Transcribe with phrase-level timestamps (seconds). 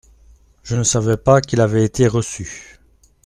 [0.63, 2.79] Je ne savais pas qu’il avait été reçu.